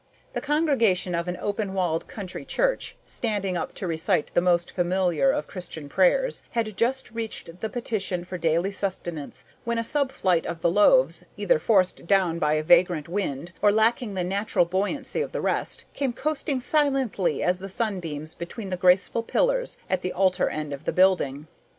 The 0.33 0.41
congregation 0.41 1.13
of 1.13 1.27
an 1.27 1.37
open 1.39 1.75
walled 1.75 2.07
country 2.07 2.43
church, 2.43 2.95
standing 3.05 3.55
up 3.55 3.75
to 3.75 3.85
recite 3.85 4.31
the 4.33 4.41
most 4.41 4.71
familiar 4.71 5.29
of 5.29 5.45
Christian 5.45 5.87
prayers, 5.87 6.41
had 6.57 6.75
just 6.75 7.11
reached 7.11 7.59
the 7.61 7.69
petition 7.69 8.23
for 8.23 8.39
daily 8.39 8.71
sustenance, 8.71 9.45
when 9.63 9.77
a 9.77 9.83
sub 9.83 10.11
flight 10.11 10.47
of 10.47 10.61
the 10.61 10.71
loaves, 10.71 11.25
either 11.37 11.59
forced 11.59 12.07
down 12.07 12.39
by 12.39 12.53
a 12.53 12.63
vagrant 12.63 13.07
wind 13.07 13.51
or 13.61 13.71
lacking 13.71 14.15
the 14.15 14.23
natural 14.23 14.65
buoyancy 14.65 15.21
of 15.21 15.33
the 15.33 15.39
rest, 15.41 15.85
came 15.93 16.13
coasting 16.13 16.59
silently 16.59 17.43
as 17.43 17.59
the 17.59 17.69
sunbeams 17.69 18.33
between 18.33 18.71
the 18.71 18.77
graceful 18.77 19.21
pillars 19.21 19.77
at 19.87 20.01
the 20.01 20.13
altar 20.13 20.49
end 20.49 20.73
of 20.73 20.85
the 20.85 20.91
building. 20.91 21.45